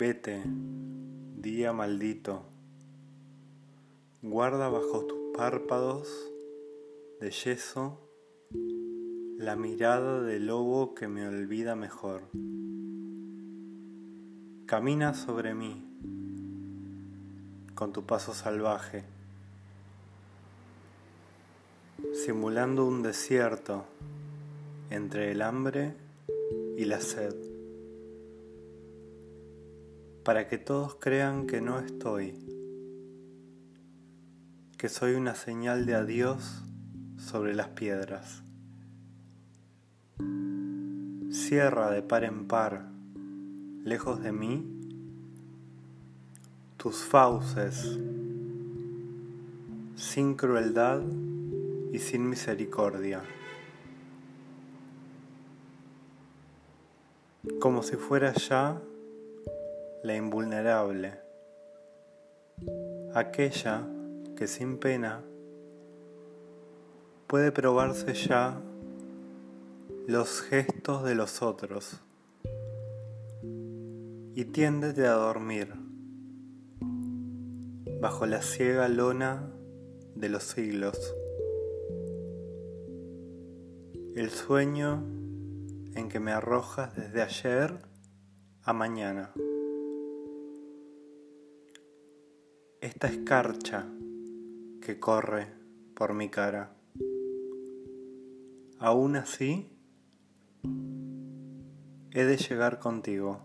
Vete, 0.00 0.42
día 0.46 1.74
maldito, 1.74 2.46
guarda 4.22 4.70
bajo 4.70 5.04
tus 5.04 5.36
párpados 5.36 6.08
de 7.20 7.30
yeso 7.30 8.00
la 9.36 9.56
mirada 9.56 10.22
del 10.22 10.46
lobo 10.46 10.94
que 10.94 11.06
me 11.06 11.28
olvida 11.28 11.76
mejor. 11.76 12.22
Camina 14.64 15.12
sobre 15.12 15.52
mí 15.52 15.84
con 17.74 17.92
tu 17.92 18.06
paso 18.06 18.32
salvaje, 18.32 19.04
simulando 22.14 22.86
un 22.86 23.02
desierto 23.02 23.84
entre 24.88 25.30
el 25.32 25.42
hambre 25.42 25.94
y 26.78 26.86
la 26.86 27.02
sed 27.02 27.49
para 30.30 30.46
que 30.46 30.58
todos 30.58 30.94
crean 30.94 31.48
que 31.48 31.60
no 31.60 31.80
estoy, 31.80 32.38
que 34.78 34.88
soy 34.88 35.14
una 35.14 35.34
señal 35.34 35.86
de 35.86 35.96
adiós 35.96 36.62
sobre 37.18 37.52
las 37.52 37.70
piedras. 37.70 38.44
Cierra 41.32 41.90
de 41.90 42.02
par 42.02 42.22
en 42.22 42.46
par, 42.46 42.86
lejos 43.82 44.22
de 44.22 44.30
mí, 44.30 44.64
tus 46.76 46.98
fauces, 46.98 47.98
sin 49.96 50.36
crueldad 50.36 51.02
y 51.92 51.98
sin 51.98 52.30
misericordia. 52.30 53.24
Como 57.58 57.82
si 57.82 57.96
fuera 57.96 58.32
ya 58.34 58.80
la 60.02 60.16
invulnerable, 60.16 61.14
aquella 63.14 63.86
que 64.36 64.46
sin 64.46 64.78
pena 64.78 65.22
puede 67.26 67.52
probarse 67.52 68.14
ya 68.14 68.60
los 70.06 70.40
gestos 70.42 71.04
de 71.04 71.14
los 71.14 71.42
otros 71.42 72.00
y 74.34 74.44
tiéndete 74.46 75.06
a 75.06 75.12
dormir 75.12 75.74
bajo 78.00 78.24
la 78.24 78.40
ciega 78.40 78.88
lona 78.88 79.50
de 80.14 80.28
los 80.30 80.44
siglos. 80.44 81.14
El 84.16 84.30
sueño 84.30 85.04
en 85.94 86.08
que 86.08 86.18
me 86.18 86.32
arrojas 86.32 86.96
desde 86.96 87.22
ayer 87.22 87.78
a 88.62 88.72
mañana. 88.72 89.32
Esta 92.80 93.08
escarcha 93.08 93.86
que 94.80 94.98
corre 94.98 95.48
por 95.94 96.14
mi 96.14 96.30
cara. 96.30 96.72
Aún 98.78 99.16
así, 99.16 99.68
he 102.12 102.24
de 102.24 102.36
llegar 102.38 102.78
contigo. 102.78 103.40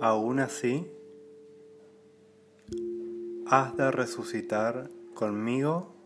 Aún 0.00 0.38
así, 0.38 0.86
has 3.46 3.76
de 3.76 3.90
resucitar 3.90 4.88
conmigo 5.14 5.96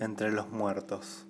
entre 0.00 0.32
los 0.32 0.48
muertos. 0.50 1.26